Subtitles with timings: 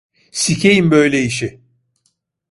[0.31, 1.61] Sikeyim böyle işi!